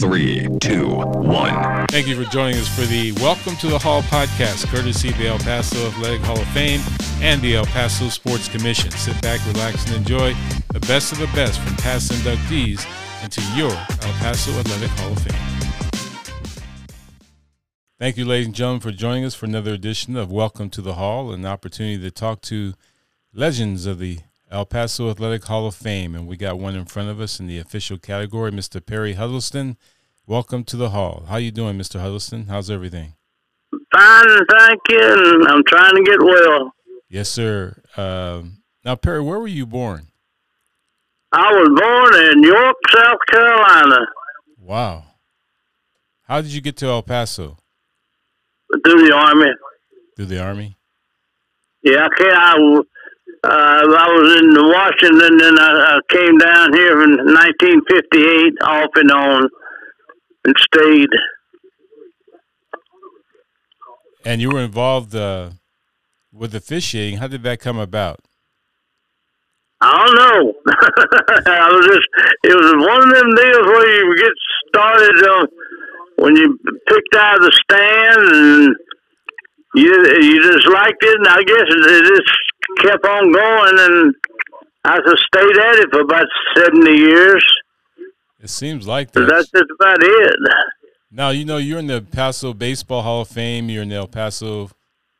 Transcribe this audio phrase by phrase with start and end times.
[0.00, 1.86] Three, two, one.
[1.88, 5.26] Thank you for joining us for the Welcome to the Hall podcast, courtesy of the
[5.26, 6.80] El Paso Athletic Hall of Fame
[7.20, 8.90] and the El Paso Sports Commission.
[8.92, 10.32] Sit back, relax, and enjoy
[10.72, 12.82] the best of the best from past inductees
[13.22, 16.00] into your El Paso Athletic Hall of Fame.
[17.98, 20.94] Thank you, ladies and gentlemen, for joining us for another edition of Welcome to the
[20.94, 22.72] Hall, an opportunity to talk to
[23.34, 24.20] legends of the
[24.50, 27.46] El Paso Athletic Hall of Fame, and we got one in front of us in
[27.46, 28.84] the official category, Mr.
[28.84, 29.76] Perry Huddleston.
[30.26, 31.24] Welcome to the Hall.
[31.28, 32.00] How you doing, Mr.
[32.00, 32.46] Huddleston?
[32.46, 33.14] How's everything?
[33.92, 35.44] Fine, thank you.
[35.48, 36.72] I'm trying to get well.
[37.08, 37.80] Yes, sir.
[37.96, 40.08] Um, now, Perry, where were you born?
[41.32, 44.06] I was born in York, South Carolina,
[44.58, 45.04] Wow.
[46.24, 47.56] How did you get to El Paso?
[48.84, 49.50] through the army.
[50.16, 50.76] Through the Army?
[51.82, 52.82] Yeah, okay, I came, I,
[53.42, 59.10] uh, I was in Washington, then I, I came down here in 1958, off and
[59.10, 59.48] on,
[60.44, 61.08] and stayed.
[64.24, 65.50] And you were involved uh,
[66.32, 67.18] with officiating.
[67.18, 68.20] How did that come about?
[69.80, 70.52] I don't know.
[71.46, 72.08] I was just,
[72.44, 74.32] it was one of them deals where you get
[74.68, 75.46] started uh,
[76.16, 78.76] when you picked out of the stand and
[79.74, 84.14] you you just liked it, and I guess it, it just kept on going, and
[84.84, 86.26] I just stayed at it for about
[86.56, 87.46] 70 years.
[88.40, 89.28] It seems like that.
[89.28, 90.36] that's just about it.
[91.10, 93.96] Now, you know, you're in the El Paso Baseball Hall of Fame, you're in the
[93.96, 94.70] El Paso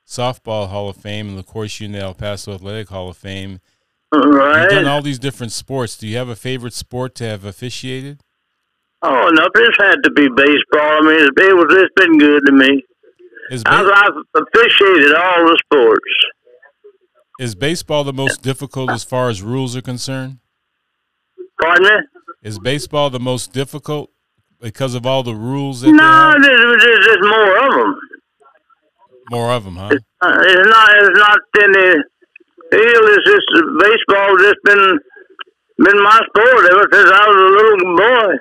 [0.07, 3.17] Softball Hall of Fame, and of course, you're in the El Paso Athletic Hall of
[3.17, 3.61] Fame.
[4.13, 4.63] Right.
[4.63, 5.97] You've done all these different sports.
[5.97, 8.23] Do you have a favorite sport to have officiated?
[9.03, 10.99] Oh, no, this had to be baseball.
[10.99, 12.83] I mean, it, was, it's been good to me.
[13.67, 16.13] I've, I've officiated all the sports.
[17.41, 20.39] Is baseball the most difficult as far as rules are concerned?
[21.61, 21.97] Pardon me?
[22.43, 24.11] Is baseball the most difficult
[24.61, 27.99] because of all the rules that No, there's, there's just more of them.
[29.31, 29.89] More of them, huh?
[30.21, 30.89] Uh, it's not.
[30.99, 31.93] It's not any
[32.73, 33.03] deal.
[33.09, 33.47] It's just
[33.81, 34.37] baseball.
[34.39, 34.99] Just been
[35.79, 38.35] been my sport ever since I was a little boy.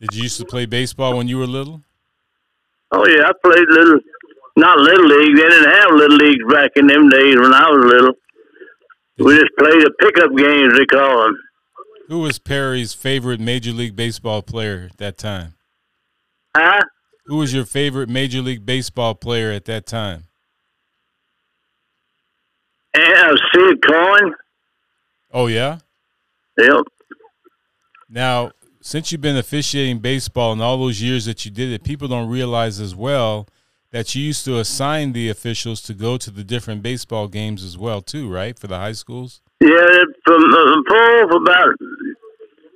[0.00, 1.82] Did you used to play baseball when you were little?
[2.92, 4.00] Oh yeah, I played little,
[4.56, 5.36] not little league.
[5.36, 8.14] They didn't have little leagues back in them days when I was little.
[9.18, 10.74] We just played the pickup games.
[10.78, 11.36] They call them.
[12.08, 15.54] Who was Perry's favorite Major League Baseball player at that time?
[16.56, 16.80] Huh?
[17.26, 20.24] Who was your favorite Major League Baseball player at that time?
[22.94, 24.34] And Sid Cohen.
[25.32, 25.78] Oh, yeah?
[26.58, 26.84] Yep.
[28.10, 28.50] Now,
[28.82, 32.28] since you've been officiating baseball and all those years that you did it, people don't
[32.28, 33.48] realize as well
[33.92, 37.78] that you used to assign the officials to go to the different baseball games as
[37.78, 38.58] well, too, right?
[38.58, 39.40] For the high schools?
[39.60, 39.68] Yeah,
[40.24, 41.74] from uh, for for about,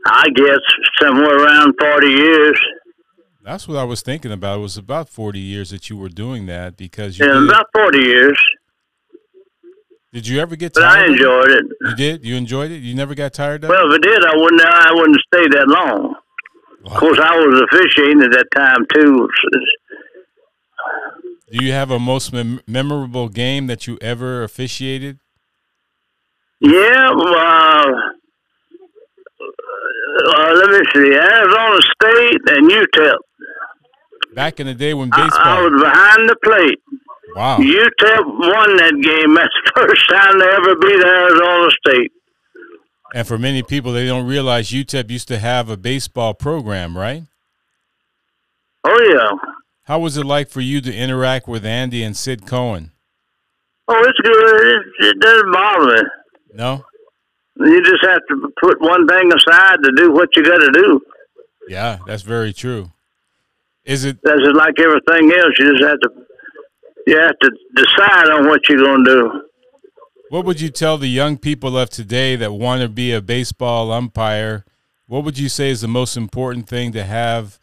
[0.07, 0.61] I guess
[1.03, 2.61] somewhere around forty years.
[3.43, 4.59] That's what I was thinking about.
[4.59, 7.67] It was about 40 years that you were doing that because you Yeah, did, about
[7.73, 8.37] forty years.
[10.13, 10.99] did you ever get But tired?
[10.99, 11.13] I of it?
[11.13, 11.65] enjoyed it.
[11.83, 12.25] You did?
[12.25, 12.79] You enjoyed it?
[12.79, 13.73] You never got tired of it?
[13.73, 14.63] Well, if it did, I wouldn't.
[14.63, 16.15] I wouldn't stay that long.
[16.87, 19.29] Of course, I was officiating at that time too.
[21.51, 25.19] Do you have a most mem- memorable game that you ever officiated?
[26.61, 27.93] Yeah, uh,
[30.27, 31.13] uh, let me see.
[31.15, 33.17] Arizona State and UTEP.
[34.35, 35.43] Back in the day when I, baseball.
[35.45, 36.81] I was behind the plate.
[37.37, 37.59] wow.
[37.59, 39.35] UTEP won that game.
[39.37, 42.13] That's the first time they ever beat Arizona State.
[43.15, 47.23] And for many people, they don't realize UTEP used to have a baseball program, right?
[48.85, 49.53] Oh yeah.
[49.87, 52.91] How was it like for you to interact with Andy and Sid Cohen?
[53.87, 54.67] Oh, it's good.
[54.67, 56.03] It, it doesn't bother me.
[56.55, 56.85] No?
[57.59, 61.01] You just have to put one thing aside to do what you got to do.
[61.69, 62.91] Yeah, that's very true.
[63.85, 65.55] Is it That's just like everything else.
[65.59, 66.11] You just have to
[67.07, 69.43] you have to decide on what you're going to do.
[70.31, 73.93] what would you tell the young people of today that want to be a baseball
[73.93, 74.65] umpire?
[75.07, 77.61] What would you say is the most important thing to have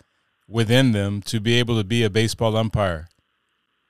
[0.47, 3.07] within them to be able to be a baseball umpire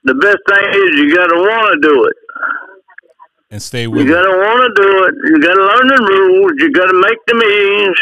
[0.04, 2.16] The best thing is you got to want to do it.
[3.52, 5.14] and stay with You with got to want to do it.
[5.30, 6.52] You got to learn the rules.
[6.60, 8.00] You got to make the meetings,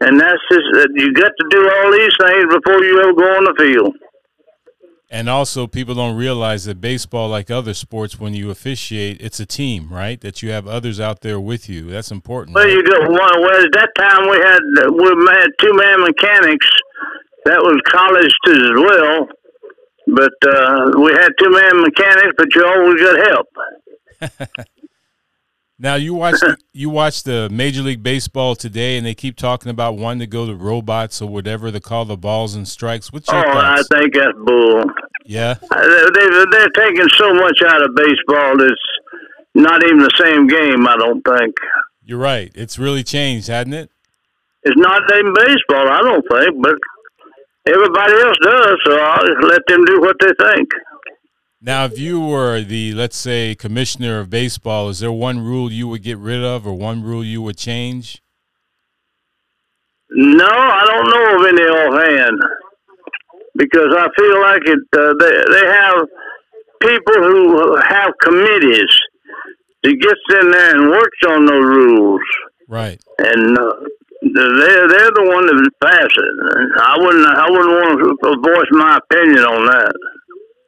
[0.00, 3.28] and that's just uh, you got to do all these things before you ever go
[3.36, 3.94] on the field.
[5.08, 9.46] And also, people don't realize that baseball, like other sports, when you officiate, it's a
[9.46, 10.20] team, right?
[10.20, 11.88] That you have others out there with you.
[11.88, 12.56] That's important.
[12.56, 12.72] Well, right?
[12.74, 13.40] you got one.
[13.40, 14.60] Well, at that time we had
[14.92, 16.66] we had two man mechanics.
[17.46, 19.28] That was college as well,
[20.08, 24.48] but uh, we had two man mechanics, but you always got help.
[25.78, 26.36] Now you watch
[26.72, 30.46] you watch the Major League Baseball today, and they keep talking about wanting to go
[30.46, 33.12] to robots or whatever they call the balls and strikes.
[33.12, 33.86] What's your Oh, thoughts?
[33.92, 34.84] I think that's bull.
[35.26, 35.82] yeah, Uh,
[36.14, 38.58] They, they, they're taking so much out of baseball.
[38.62, 38.82] It's
[39.54, 40.88] not even the same game.
[40.88, 41.54] I don't think
[42.06, 42.50] you're right.
[42.54, 43.90] It's really changed, hasn't it?
[44.62, 45.88] it's not even baseball.
[45.88, 46.72] I don't think, but
[47.66, 48.76] everybody else does.
[48.86, 50.68] So I'll just let them do what they think.
[51.60, 55.88] Now, if you were the let's say commissioner of baseball, is there one rule you
[55.88, 58.22] would get rid of, or one rule you would change?
[60.10, 62.38] No, I don't know of any offhand
[63.56, 64.78] because I feel like it.
[64.96, 66.06] Uh, they they have
[66.80, 68.96] people who have committees
[69.82, 72.20] that gets in there and works on those rules,
[72.68, 73.00] Right.
[73.18, 73.72] and uh,
[74.22, 76.80] they're they're the one that pass it.
[76.80, 79.92] I wouldn't I wouldn't want to voice my opinion on that.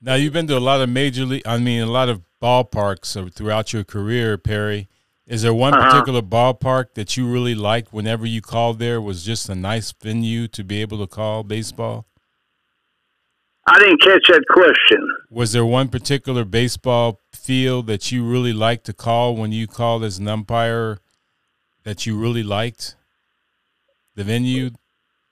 [0.03, 3.33] Now you've been to a lot of major league, I mean, a lot of ballparks
[3.35, 4.89] throughout your career, Perry.
[5.27, 5.91] Is there one Uh-huh.
[5.91, 9.01] particular ballpark that you really liked whenever you called there?
[9.01, 12.07] Was just a nice venue to be able to call baseball?
[13.67, 15.07] I didn't catch that question.
[15.31, 20.05] Was there one particular baseball field that you really liked to call when you called
[20.05, 20.99] as an umpire
[21.85, 22.97] that you really liked?
[24.19, 24.71] The venue?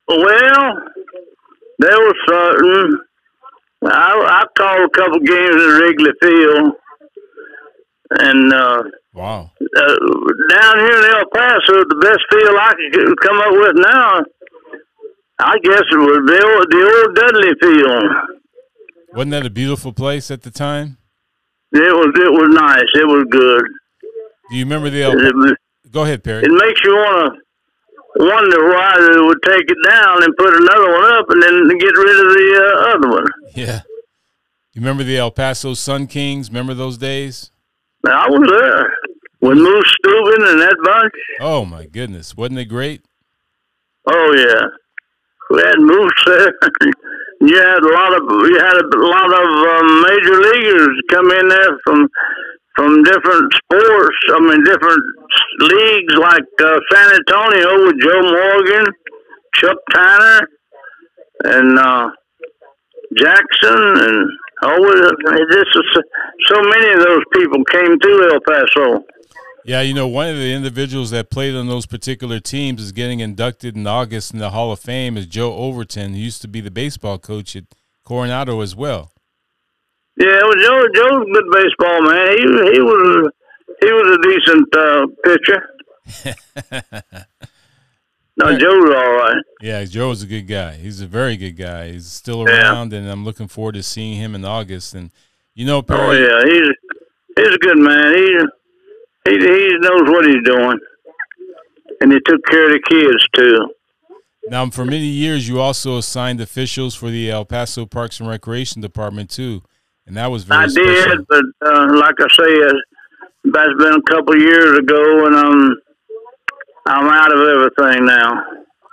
[0.07, 0.79] Well,
[1.81, 2.99] there was certain.
[3.85, 6.73] I I called a couple games at Wrigley Field,
[8.11, 9.51] and uh, Wow.
[9.61, 9.97] uh,
[10.51, 14.23] down here in El Paso, the best field I could come up with now,
[15.41, 18.05] I guess it was the old, the old Dudley Field.
[19.15, 20.99] Wasn't that a beautiful place at the time?
[21.73, 22.91] It was it was nice.
[22.95, 23.65] It was good.
[24.51, 25.55] Do you remember the El- was-
[25.91, 26.45] Go ahead, Perry.
[26.45, 27.41] it makes you want to
[28.19, 31.97] wonder why they would take it down and put another one up, and then get
[31.97, 33.27] rid of the uh, other one.
[33.55, 33.83] Yeah.
[34.73, 36.51] You remember the El Paso Sun Kings?
[36.51, 37.51] Remember those days?
[38.07, 38.97] I was there
[39.41, 41.15] with Moose Stubing and that bunch.
[41.41, 43.03] Oh my goodness, wasn't it great?
[44.07, 44.67] Oh yeah,
[45.51, 46.53] we had Moose there.
[47.41, 51.49] you had a lot of you had a lot of um, major leaguers come in
[51.49, 52.09] there from
[52.77, 54.19] from different sports.
[54.31, 55.03] I mean, different
[55.61, 58.85] leagues like uh, San Antonio with Joe Morgan,
[59.55, 60.49] Chuck Tanner,
[61.45, 62.11] and uh,
[63.17, 64.31] Jackson, and
[64.63, 66.05] it just was
[66.49, 69.05] so many of those people came through El Paso.
[69.65, 73.19] Yeah, you know, one of the individuals that played on those particular teams is getting
[73.19, 76.61] inducted in August in the Hall of Fame is Joe Overton, who used to be
[76.61, 77.65] the baseball coach at
[78.05, 79.11] Coronado as well.
[80.19, 82.29] Yeah, well, Joe Joe's a good baseball man.
[82.39, 83.31] He he was
[83.83, 87.17] he was a decent uh, pitcher.
[88.39, 88.61] No, Right.
[88.61, 89.43] Joe's all right.
[89.63, 90.75] Yeah, Joe's a good guy.
[90.75, 91.93] He's a very good guy.
[91.93, 92.71] He's still Yeah.
[92.71, 94.95] around, and I'm looking forward to seeing him in August.
[94.95, 95.11] And
[95.55, 96.69] you know, Oh yeah, he's
[97.35, 98.15] he's a good man.
[98.15, 100.79] He he he knows what he's doing,
[102.03, 103.71] and he took care of the kids too.
[104.51, 108.83] now for many years you also assigned officials for the El Paso Parks and Recreation
[108.83, 109.63] Department too,
[110.07, 111.17] and that was very I special.
[111.17, 112.75] did, but uh, like I said,
[113.45, 115.77] that's been a couple years ago, and I'm
[116.87, 118.45] I'm out of everything now.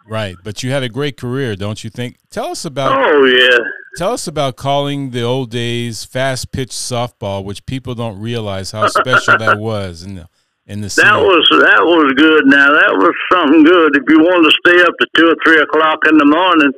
[0.08, 2.18] Right, but you had a great career, don't you think?
[2.30, 3.60] Tell us about Oh yeah.
[3.96, 8.88] Tell us about calling the old days fast pitch softball, which people don't realize how
[8.88, 10.28] special that was in the
[10.66, 12.48] in the That was that was good.
[12.48, 13.96] Now that was something good.
[13.96, 16.74] If you wanted to stay up to two or three o'clock in the morning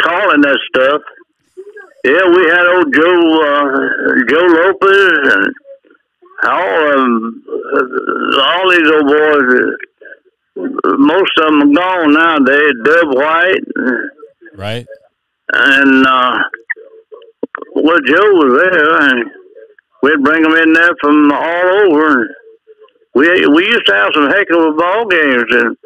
[0.00, 1.02] calling that stuff,
[2.08, 3.78] yeah, we had old Joe uh,
[4.28, 5.54] Joe Lopez and
[6.44, 7.44] all um,
[8.40, 9.48] all these old boys.
[10.56, 12.72] Uh, most of them are gone nowadays.
[12.84, 13.64] Dub White
[14.56, 14.86] right?
[15.52, 16.38] and uh,
[17.74, 19.30] well, Joe was there, and
[20.02, 22.28] we'd bring them in there from all over.
[23.14, 25.76] We we used to have some heck of a ball games, and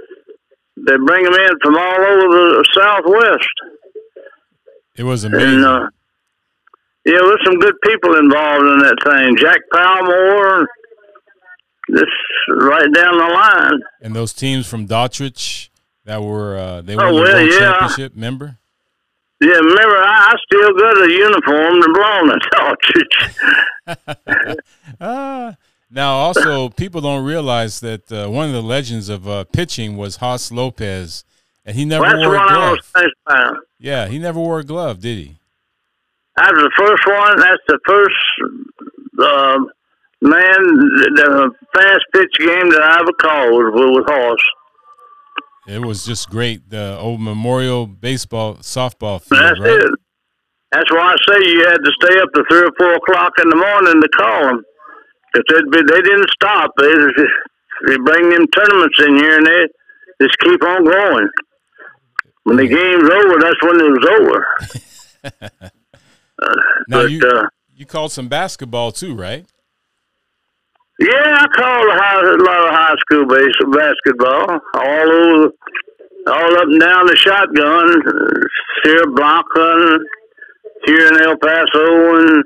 [0.86, 3.48] they'd bring them in from all over the Southwest.
[4.96, 5.64] It was And amazing.
[5.64, 5.88] uh,
[7.04, 9.36] yeah, there's some good people involved in that thing.
[9.36, 10.66] Jack Palmore,
[11.88, 12.04] this
[12.48, 13.80] right down the line.
[14.00, 15.68] and those teams from Daughtridge
[16.04, 17.58] that were uh, they Oh, won the well, world yeah.
[17.58, 18.12] championship.
[18.14, 18.58] Remember?
[19.40, 22.30] Yeah, remember I, I still got a uniform to belong
[23.86, 24.56] to.
[25.00, 25.56] Ah.
[25.94, 30.16] Now, also, people don't realize that uh, one of the legends of uh, pitching was
[30.16, 31.22] Hoss Lopez,
[31.66, 32.70] and he never the wore a glove.
[32.78, 33.56] was thinking about.
[33.78, 35.36] Yeah, he never wore a glove, did he?
[36.36, 37.38] That's the first one.
[37.38, 38.16] That's the first
[39.20, 39.58] uh,
[40.22, 40.60] man,
[41.18, 44.38] the fast pitch game that I ever called was with, with Hoss.
[45.68, 46.70] It was just great.
[46.70, 49.70] The old Memorial Baseball softball field, That's right?
[49.70, 49.90] it.
[50.72, 53.50] That's why I say you had to stay up to three or four o'clock in
[53.50, 54.64] the morning to call them.
[55.34, 56.72] Cause they'd be, they didn't stop.
[56.78, 56.92] They
[57.86, 59.66] they bring them tournaments in here and they
[60.20, 61.28] just keep on going.
[62.44, 64.06] When the game's over, that's when it was
[65.60, 65.70] over.
[66.88, 69.46] now but you uh, you called some basketball too, right?
[71.02, 75.50] yeah, I called a, high, a lot of high school base basketball all over,
[76.28, 78.02] all up and down the shotgun,
[78.84, 79.98] Sierra Blanca,
[80.84, 82.44] here in El Paso, and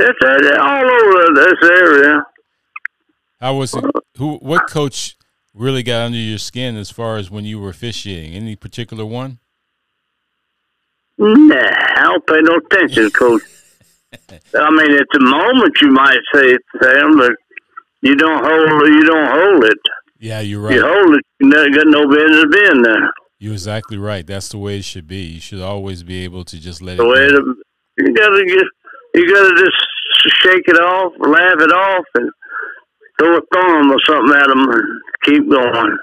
[0.00, 2.24] it's uh, all over this area.
[3.40, 3.84] How was it?
[4.16, 4.36] Who?
[4.38, 5.16] What coach
[5.54, 8.34] really got under your skin as far as when you were officiating?
[8.34, 9.38] Any particular one?
[11.18, 13.42] Nah, I don't pay no attention, Coach.
[14.12, 17.32] I mean, at the moment you might say, Sam, but
[18.02, 19.78] you don't hold you don't hold it.
[20.18, 20.74] Yeah, you're right.
[20.74, 23.10] You hold it, you got no business being there.
[23.38, 24.26] You're exactly right.
[24.26, 25.18] That's the way it should be.
[25.22, 27.36] You should always be able to just let it The way go.
[27.36, 27.54] to,
[27.98, 28.64] you gotta get,
[29.14, 32.30] you gotta just shake it off, laugh it off, and
[33.20, 34.82] throw a thumb or something at them and
[35.24, 35.98] keep going.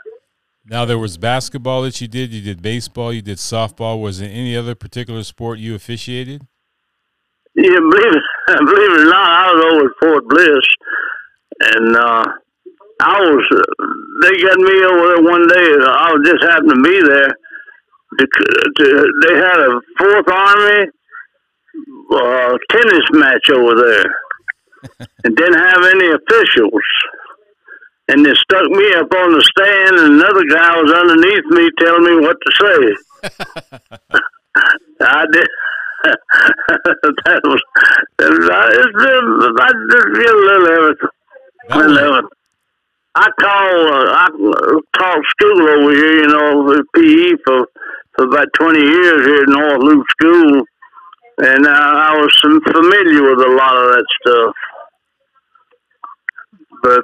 [0.67, 2.33] Now there was basketball that you did.
[2.33, 3.13] You did baseball.
[3.13, 4.01] You did softball.
[4.01, 6.47] Was there any other particular sport you officiated?
[7.55, 8.23] Yeah, believe it,
[8.65, 10.65] believe it or not, I was over at Fort Bliss,
[11.61, 12.25] and uh,
[13.01, 13.45] I was.
[14.23, 15.69] They got me over there one day.
[15.85, 17.29] I was just happened to be there.
[18.17, 20.87] To, to, they had a Fourth Army
[22.11, 26.83] uh, tennis match over there, and didn't have any officials.
[28.07, 32.03] And they stuck me up on the stand, and another guy was underneath me telling
[32.05, 34.19] me what to say.
[35.01, 35.47] I did.
[36.05, 37.61] that was.
[38.19, 38.39] Was
[38.77, 41.09] it's been, I just get a little everything.
[41.69, 42.31] That was-
[43.17, 43.93] I call.
[43.93, 44.27] Uh, I
[44.99, 46.15] taught school over here.
[46.21, 47.65] You know, with PE for
[48.15, 50.63] for about twenty years here at North Loop School,
[51.39, 54.55] and uh, I was familiar with a lot of that stuff.
[56.83, 57.03] But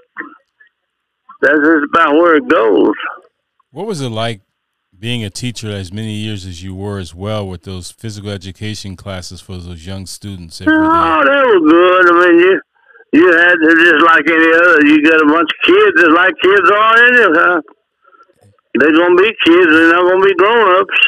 [1.42, 2.94] that's just about where it goes.
[3.72, 4.42] What was it like
[4.98, 8.96] being a teacher as many years as you were as well with those physical education
[8.96, 10.80] classes for those young students every day?
[10.80, 12.06] Oh, that was good.
[12.14, 12.62] I mean, you
[13.14, 14.86] you had to just like any other.
[14.86, 17.62] You got a bunch of kids just like kids are anyhow.
[18.76, 19.68] They're gonna be kids.
[19.68, 21.00] They're not gonna be grown ups.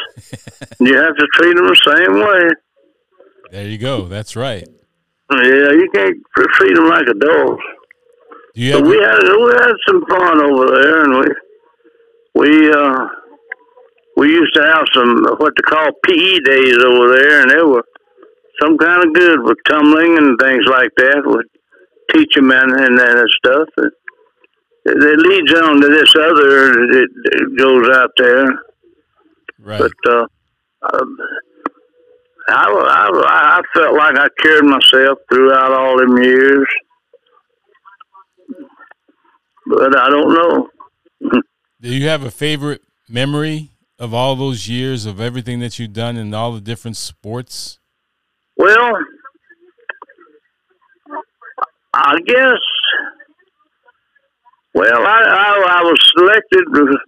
[0.80, 2.48] you have to treat them the same way.
[3.52, 4.06] There you go.
[4.06, 4.66] That's right.
[5.30, 7.62] Yeah, you can't treat them like adults.
[8.54, 11.26] You ever, we had we had some fun over there, and we
[12.36, 13.06] we uh
[14.16, 17.84] we used to have some what they call PE days over there, and they were
[18.62, 21.22] some kind of good with tumbling and things like that.
[21.24, 21.46] With
[22.12, 23.68] teach them and and that stuff.
[23.76, 23.90] And
[24.86, 28.46] it, leads on to this other that goes out there,
[29.58, 29.80] right?
[29.80, 30.26] but uh,
[30.92, 31.16] um,
[32.50, 36.68] I, I I felt like I carried myself throughout all them years
[39.76, 40.68] but I don't know.
[41.80, 46.16] Do you have a favorite memory of all those years of everything that you've done
[46.16, 47.78] in all the different sports?
[48.56, 48.98] Well,
[51.92, 52.60] I guess.
[54.74, 56.98] Well, I I, I was selected to,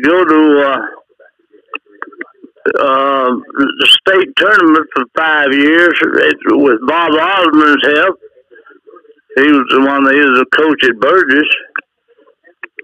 [0.00, 0.78] go to uh,
[2.78, 6.00] uh, the state tournament for five years
[6.46, 8.18] with Bob Osmond's help.
[9.36, 10.04] He was the one.
[10.04, 11.48] that He was a coach at Burgess,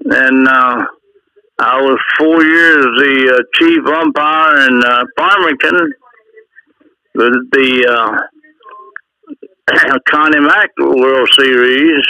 [0.05, 0.85] and uh,
[1.59, 5.93] I was four years the uh, chief umpire in uh, Farmington
[7.15, 8.19] with the uh,
[10.09, 12.03] Connie Mack World Series.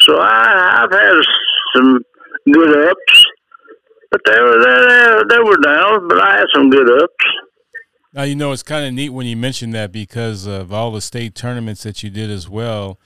[0.00, 1.14] So I, I've had
[1.76, 2.00] some
[2.50, 3.24] good ups,
[4.10, 7.24] but they were they, they were downs, but I had some good ups.
[8.14, 11.00] Now you know it's kind of neat when you mention that because of all the
[11.00, 12.98] state tournaments that you did as well.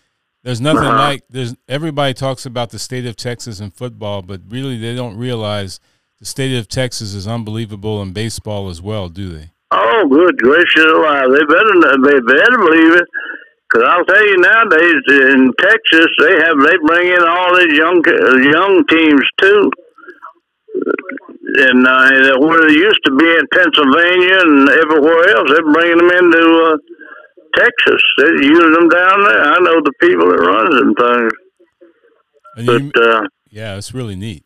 [0.44, 0.98] There's nothing Uh-huh.
[1.10, 5.16] like there's everybody talks about the state of Texas in football, but really they don't
[5.16, 5.80] realize
[6.20, 9.50] the state of Texas is unbelievable in baseball as well, do they?
[9.70, 11.28] Oh, good gracious alive!
[11.32, 11.74] They better
[12.04, 13.08] they better believe it.
[13.72, 17.98] Cause I'll tell you nowadays in Texas they have they bring in all these young
[18.52, 19.70] young teams too,
[21.56, 26.10] and uh, where they used to be in Pennsylvania and everywhere else, they're bringing them
[26.10, 26.76] into uh,
[27.56, 28.02] Texas.
[28.18, 29.42] They use them down there.
[29.42, 31.32] I know the people that runs them things,
[32.56, 34.44] And but you, uh, yeah, it's really neat.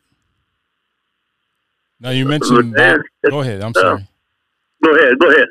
[1.99, 2.99] Now you mentioned Bob,
[3.29, 3.61] go ahead.
[3.61, 4.07] I'm uh, sorry.
[4.83, 5.47] go ahead, go ahead.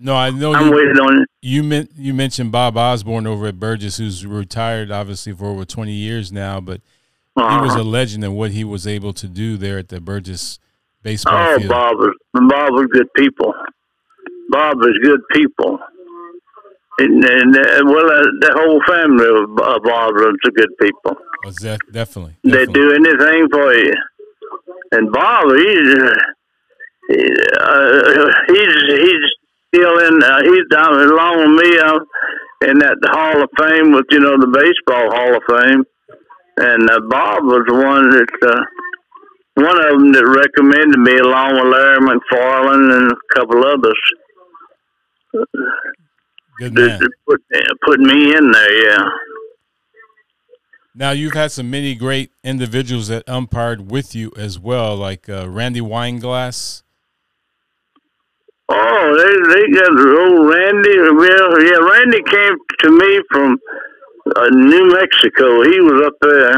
[0.00, 0.74] No, I know I'm you.
[0.74, 1.26] waiting on you.
[1.42, 5.92] You meant you mentioned Bob Osborne over at Burgess, who's retired obviously for over twenty
[5.92, 6.80] years now, but
[7.36, 7.82] he was Uh-huh.
[7.82, 10.58] a legend in what he was able to do there at the Burgess
[11.02, 11.68] baseball Oh, field.
[11.70, 13.52] Bob was Bob was good people.
[14.50, 15.78] Bob was good people.
[16.98, 21.16] And, and uh, well, uh, the whole family of uh, Barbara's are good people.
[21.44, 23.94] Oh, de- definitely, They do anything for you.
[24.92, 26.14] And Bob, he's uh,
[27.10, 29.26] uh, he's he's
[29.74, 30.22] still in.
[30.22, 31.98] Uh, he's down along with me uh,
[32.70, 35.84] in that Hall of Fame with you know the baseball Hall of Fame.
[36.56, 38.62] And uh, Bob was the one that uh,
[39.54, 44.00] one of them that recommended me along with Larry McFarland and a couple others
[46.58, 47.00] Good man.
[47.26, 47.42] put
[47.84, 48.84] put me in there.
[48.84, 49.08] Yeah.
[50.96, 55.48] Now you've had some many great individuals that umpired with you as well, like uh,
[55.48, 56.82] Randy Weinglass.
[58.68, 60.98] Oh, they they got old Randy.
[60.98, 63.58] Well, yeah, Randy came to me from
[64.36, 65.64] uh, New Mexico.
[65.64, 66.54] He was up there,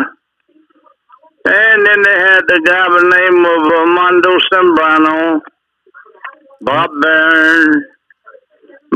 [1.47, 5.41] and then they had the guy by the name of Mondo Sembrano,
[6.61, 7.87] Bob Barron,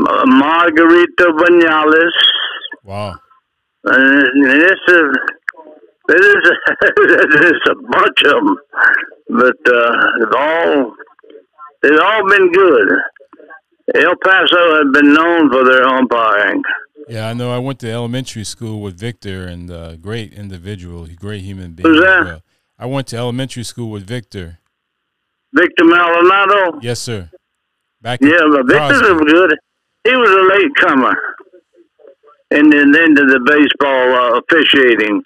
[0.07, 2.11] uh, Margarito Banales.
[2.83, 3.15] Wow.
[3.83, 5.17] And this is
[6.07, 6.51] this is
[6.97, 8.57] this is a bunch of them,
[9.29, 10.93] but uh, they've all
[11.81, 12.87] they've all been good.
[13.95, 16.61] El Paso has been known for their umpiring.
[17.09, 17.51] Yeah, I know.
[17.51, 21.89] I went to elementary school with Victor, and uh, great individual, great human being.
[21.89, 22.23] Who's that?
[22.23, 22.41] well.
[22.77, 24.59] I went to elementary school with Victor.
[25.53, 27.29] Victor Maldonado, Yes, sir.
[28.01, 29.13] Back in yeah, but Victor Crosby.
[29.13, 29.57] was good.
[30.03, 31.15] He was a late comer,
[32.51, 35.21] and then into the baseball uh, officiating.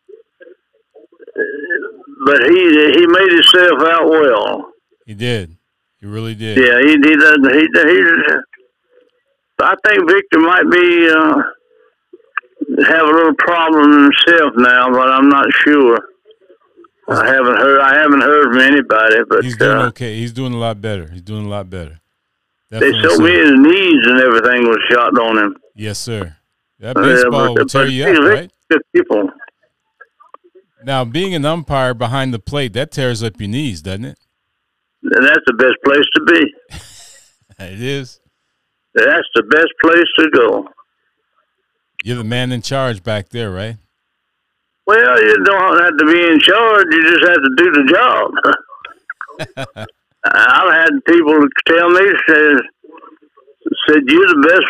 [2.26, 2.62] But he
[2.96, 4.72] he made himself out well.
[5.06, 5.56] He did.
[6.00, 6.58] He really did.
[6.58, 7.38] Yeah, he he does.
[7.52, 8.36] He he's.
[9.62, 11.36] I think Victor might be uh,
[12.88, 16.00] have a little problem himself now, but I'm not sure.
[17.08, 17.80] I haven't heard.
[17.80, 20.18] I haven't heard from anybody, but He's doing uh, okay.
[20.18, 21.08] He's doing a lot better.
[21.10, 22.02] He's doing a lot better.
[22.72, 23.24] They Definitely told so.
[23.24, 25.56] me his knees and everything was shot on him.
[25.76, 26.36] Yes, sir.
[26.80, 28.52] That Uh, baseball but- will tear you up, right?
[28.70, 29.30] Good people.
[30.84, 34.20] Now, being an umpire behind the plate, that tears up your knees, doesn't it?
[35.04, 36.54] And that's the best place to be.
[37.58, 38.20] It is.
[38.94, 40.68] That's the best place to go.
[42.04, 43.78] You're the man in charge back there, right?
[44.86, 46.86] Well, you don't have to be in charge.
[46.92, 47.84] You just have to do the
[49.48, 49.88] job.
[50.26, 52.58] I've had people tell me said
[53.88, 54.70] said you're the best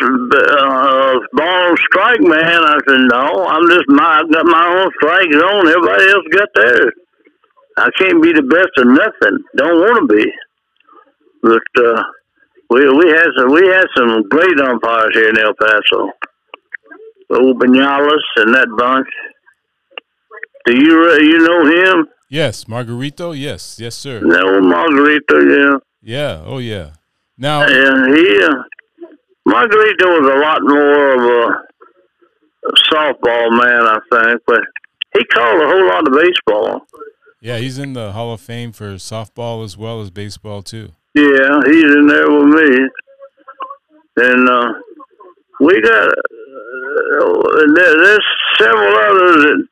[0.52, 2.60] uh, ball strike man.
[2.64, 5.68] I said no, I'm just my I've got my own strike zone.
[5.68, 6.92] Everybody else got theirs.
[7.78, 9.44] I can't be the best of nothing.
[9.56, 10.32] Don't want to be.
[11.42, 12.02] But uh,
[12.70, 16.10] we we had some we had some great umpires here in El Paso.
[17.30, 19.08] Old Banyalas and that bunch.
[20.66, 22.06] Do you uh, you know him?
[22.28, 23.38] Yes, Margarito.
[23.38, 24.20] Yes, yes, sir.
[24.20, 25.36] No, Margarito.
[25.40, 25.78] Yeah.
[26.02, 26.42] Yeah.
[26.44, 26.90] Oh, yeah.
[27.38, 28.62] Now, And he, uh,
[29.48, 34.60] Margarito was a lot more of a, a softball man, I think, but
[35.16, 36.86] he called a whole lot of baseball.
[37.40, 40.90] yeah, he's in the Hall of Fame for softball as well as baseball too.
[41.14, 42.88] Yeah, he's in there with me.
[44.18, 44.72] And uh,
[45.60, 46.12] we got, uh,
[47.74, 48.26] there, there's
[48.58, 49.66] several others that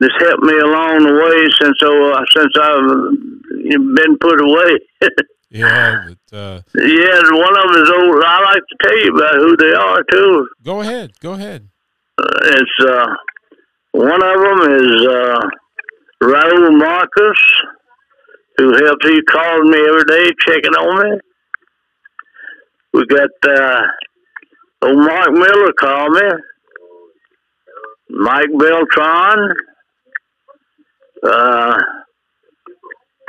[0.00, 4.78] that's helped me along the way since uh, since I've been put away.
[5.50, 8.24] Yeah, but uh, yeah, one of them is old.
[8.24, 10.48] I like to tell you about who they are too.
[10.64, 11.68] go ahead, go ahead.
[12.18, 13.06] It's uh,
[13.92, 15.40] one of them is uh,
[16.24, 17.38] Raul Marcus,
[18.56, 19.06] who helps.
[19.08, 21.18] He calls me every day, checking on me.
[22.94, 23.80] We got uh,
[24.82, 26.30] old Mark Miller call me.
[28.10, 29.52] Mike Beltron.
[31.24, 31.76] Uh,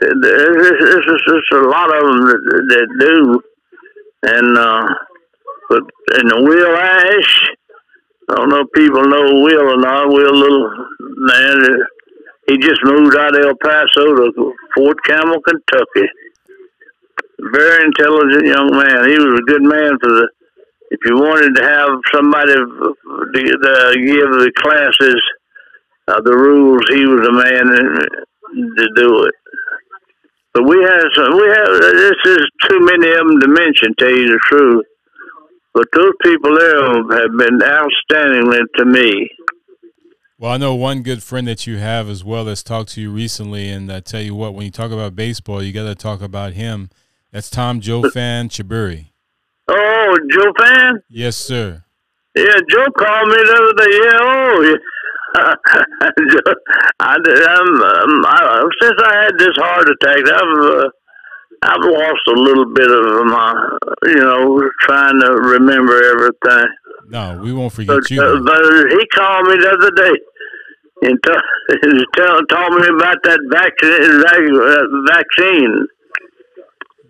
[0.02, 3.42] th- th- there's, there's, there's a lot of them that, that do,
[4.24, 4.88] and uh,
[5.70, 7.42] but and Will Ash.
[8.30, 10.10] I don't know if people know Will or not.
[10.10, 11.86] Will, little man, uh,
[12.48, 16.10] he just moved out of El Paso to Fort Campbell, Kentucky.
[17.54, 19.10] Very intelligent young man.
[19.10, 20.30] He was a good man for the.
[20.92, 22.96] If you wanted to have somebody to,
[23.34, 25.22] to give the classes
[26.08, 27.66] uh, the rules, he was the man
[28.78, 29.36] to do it.
[30.54, 33.94] But we have some, we have this is too many of them to mention.
[33.98, 34.86] Tell you the truth.
[35.74, 39.30] But those people there have been outstandingly to me.
[40.38, 43.12] Well, I know one good friend that you have as well that's talked to you
[43.12, 46.22] recently, and I tell you what, when you talk about baseball, you got to talk
[46.22, 46.90] about him.
[47.32, 49.08] That's Tom Joe Fan Chaburi.
[49.68, 51.02] Oh, Joe Fan?
[51.10, 51.84] Yes, sir.
[52.36, 53.98] Yeah, Joe called me the other day.
[54.04, 54.78] Yeah, oh,
[57.00, 60.90] I, I'm, um, I, since I had this heart attack, I've uh,
[61.64, 66.68] I've lost a little bit of my, you know, trying to remember everything.
[67.10, 68.22] No, we won't forget But, you.
[68.22, 70.14] uh, but he called me the other day
[71.04, 74.22] and t- tell, told me about that vaccine.
[74.26, 75.88] Uh, vaccine.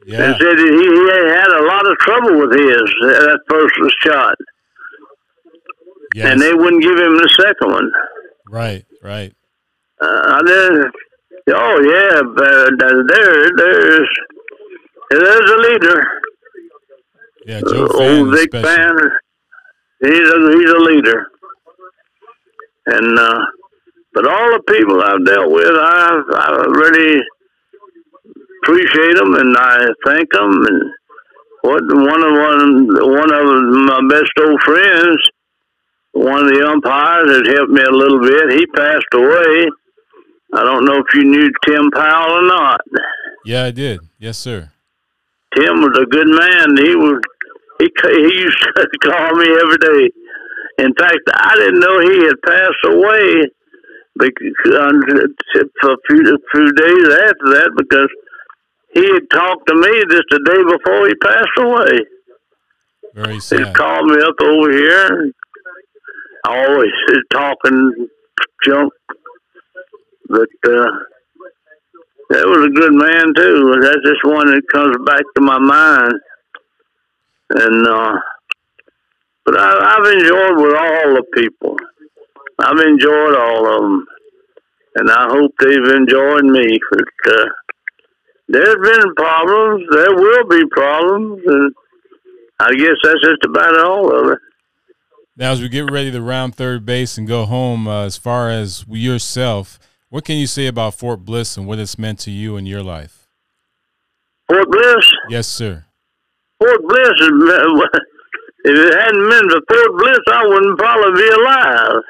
[0.06, 4.36] yeah, And said he, he had a lot of trouble with his that first shot,
[6.14, 7.92] yes, and they wouldn't give him the second one.
[8.50, 9.34] Right, right.
[10.02, 10.42] Uh.
[11.48, 14.10] Oh yeah, but there, there's
[15.12, 16.04] there's a leader.
[17.46, 18.76] Yeah, Joe Uh, Fan old Vic especially.
[18.76, 18.96] Fan.
[20.02, 21.28] He's a he's a leader,
[22.88, 23.46] and uh,
[24.14, 27.22] but all the people I've dealt with, I I really
[28.64, 30.66] appreciate them and I thank them.
[30.66, 30.92] And
[31.62, 33.46] what one of one one of
[33.86, 35.18] my best old friends,
[36.16, 38.56] one of the umpires that helped me a little bit.
[38.56, 39.68] He passed away.
[40.56, 42.82] I don't know if you knew Tim Powell or not.
[43.44, 44.00] Yeah, I did.
[44.18, 44.72] Yes, sir.
[45.56, 46.78] Tim was a good man.
[46.80, 47.20] He was
[47.80, 50.10] he he used to call me every day.
[50.80, 53.52] In fact, I didn't know he had passed away
[54.18, 54.92] because uh,
[55.82, 58.10] for a few, a few days after that because
[58.94, 62.00] he had talked to me just the day before he passed away.
[63.14, 63.60] Very sad.
[63.60, 65.32] He called me up over here.
[66.48, 66.92] Always
[67.34, 68.08] talking
[68.66, 68.94] junk,
[70.30, 70.92] but uh,
[72.30, 73.80] that was a good man too.
[73.82, 76.14] That's just one that comes back to my mind.
[77.50, 78.20] And uh,
[79.46, 81.78] but I, I've enjoyed with all the people.
[82.60, 84.06] I've enjoyed all of them,
[84.96, 86.80] and I hope they've enjoyed me.
[86.92, 87.46] But uh,
[88.50, 89.84] there's been problems.
[89.92, 91.74] There will be problems, and
[92.60, 94.40] I guess that's just about all of it.
[95.38, 98.50] Now, as we get ready to round third base and go home, uh, as far
[98.50, 99.78] as yourself,
[100.10, 102.82] what can you say about Fort Bliss and what it's meant to you in your
[102.82, 103.28] life?
[104.48, 105.12] Fort Bliss.
[105.30, 105.84] Yes, sir.
[106.60, 112.02] Fort Bliss if it hadn't been for Fort Bliss, I wouldn't probably be alive.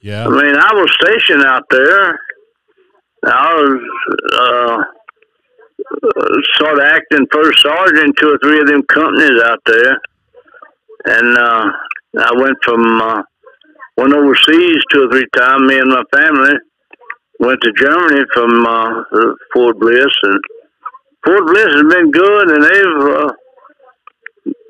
[0.00, 0.26] Yeah.
[0.26, 2.18] I mean, I was stationed out there.
[3.26, 3.80] I was
[4.34, 4.78] uh,
[6.58, 10.00] sort of acting first sergeant in two or three of them companies out there,
[11.06, 11.70] and uh,
[12.18, 13.22] I went from uh,
[13.96, 15.68] went overseas two or three times.
[15.68, 16.54] Me and my family
[17.40, 19.02] went to Germany from uh,
[19.52, 20.40] Fort Bliss, and
[21.24, 23.14] Fort Bliss has been good, and they've.
[23.16, 23.32] Uh,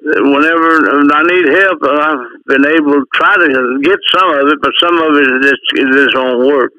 [0.07, 4.71] whenever I need help, I've been able to try to get some of it, but
[4.81, 6.73] some of it just it just won't work.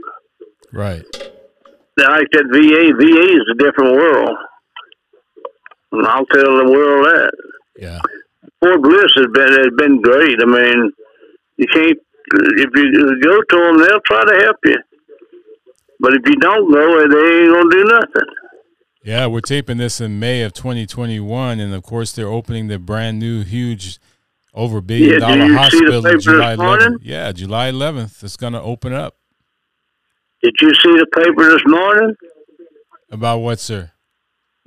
[0.71, 1.03] Right.
[1.97, 4.37] Like that VA, VA is a different world,
[5.93, 7.31] and I'll tell the world that.
[7.77, 7.99] Yeah.
[8.59, 10.37] Fort Bliss has been has been great.
[10.41, 10.91] I mean,
[11.57, 11.97] you can't
[12.29, 14.77] if you go to them, they'll try to help you,
[15.99, 18.33] but if you don't go, they ain't gonna do nothing.
[19.03, 23.19] Yeah, we're taping this in May of 2021, and of course they're opening the brand
[23.19, 23.99] new, huge,
[24.53, 26.97] over billion Yeah, dollar you see the hospital July 11th.
[27.01, 28.23] Yeah, July 11th.
[28.23, 29.15] It's going to open up.
[30.43, 32.15] Did you see the paper this morning?
[33.09, 33.91] About what, sir?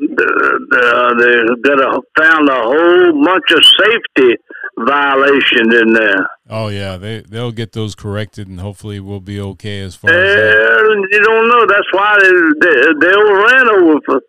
[0.01, 0.29] The,
[0.71, 4.37] the, they got a, found a whole bunch of safety
[4.79, 6.27] violations in there.
[6.49, 10.35] Oh yeah, they they'll get those corrected, and hopefully we'll be okay as far as
[10.35, 11.09] that.
[11.13, 11.67] You don't know.
[11.67, 14.21] That's why they they, they overran over for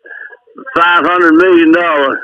[0.76, 2.18] five hundred million dollars.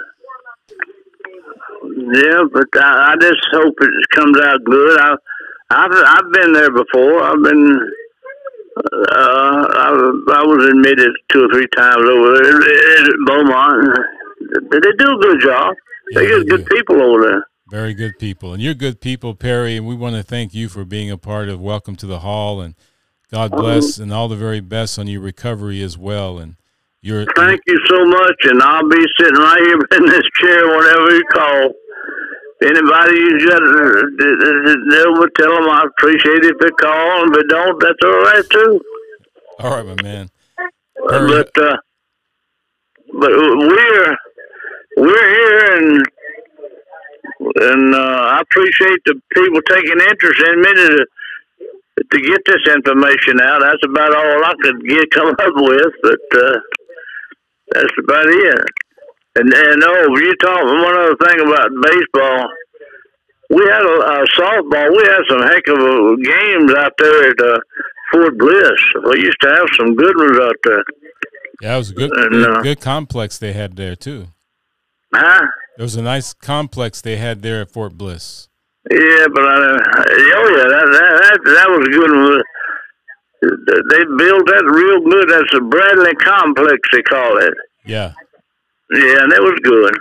[2.15, 5.01] Yeah, but I, I just hope it comes out good.
[5.01, 5.15] I,
[5.71, 7.23] I've I've been there before.
[7.23, 7.79] I've been.
[8.79, 9.89] Uh, I,
[10.33, 13.99] I was admitted two or three times over there at Beaumont.
[14.71, 15.75] They do a good job.
[16.11, 16.77] Yeah, they get good do.
[16.77, 17.47] people over there.
[17.71, 19.77] Very good people, and you're good people, Perry.
[19.77, 22.61] And we want to thank you for being a part of Welcome to the Hall,
[22.61, 22.75] and
[23.31, 26.39] God bless and all the very best on your recovery as well.
[26.39, 26.57] And
[27.03, 31.15] you're Thank you so much, and I'll be sitting right here in this chair whenever
[31.15, 31.73] you call.
[32.61, 33.63] Anybody you got,
[34.19, 37.99] they will tell them I appreciate it if they call, and if they don't, that's
[38.05, 38.81] all right too.
[39.61, 40.29] all right, my man.
[41.09, 41.77] Perry, But uh,
[43.13, 44.17] but we're
[44.97, 46.03] we're here, and
[47.41, 51.07] and uh, I appreciate the people taking interest in me to
[52.11, 53.63] to get this information out.
[53.63, 56.59] That's about all I could get come up with, but uh,
[57.73, 58.65] that's about it.
[59.39, 62.49] And and oh, you talk one other thing about baseball.
[63.51, 64.91] We had a, a softball.
[64.91, 67.59] We had some heck of a games out there at uh,
[68.13, 68.81] Fort Bliss.
[69.11, 70.83] We used to have some good ones out there.
[71.63, 74.27] yeah, it was a good, and, good, uh, good complex they had there too.
[75.15, 75.47] Huh?
[75.77, 78.49] There was a nice complex they had there at Fort Bliss.
[78.91, 82.43] Yeah, but I, oh yeah, that that that, that was a good one.
[83.41, 85.29] They built that real good.
[85.31, 87.55] That's the Bradley Complex, they call it.
[87.85, 88.15] Yeah,
[88.91, 89.95] Yeah, it was good.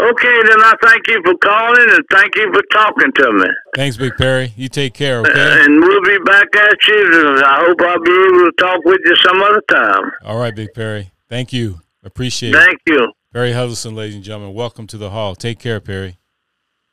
[0.00, 3.46] Okay, then I thank you for calling and thank you for talking to me.
[3.76, 4.52] Thanks, Big Perry.
[4.56, 5.30] You take care, okay?
[5.30, 7.42] Uh, and we'll be back at you.
[7.44, 10.10] I hope I'll be able to talk with you some other time.
[10.24, 11.12] All right, Big Perry.
[11.28, 11.80] Thank you.
[12.02, 12.80] Appreciate Thank it.
[12.86, 13.12] Thank you.
[13.32, 14.54] Perry Huddleston, ladies and gentlemen.
[14.54, 15.34] Welcome to the hall.
[15.34, 16.18] Take care, Perry.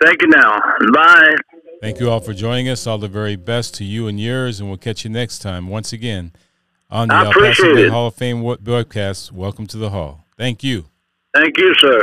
[0.03, 0.59] Thank you now.
[0.93, 1.35] Bye.
[1.81, 2.85] Thank you all for joining us.
[2.85, 5.93] All the very best to you and yours, and we'll catch you next time once
[5.93, 6.31] again
[6.89, 9.31] on the El Paso Hall of Fame broadcast.
[9.31, 10.25] Welcome to the hall.
[10.37, 10.85] Thank you.
[11.35, 12.01] Thank you, sir.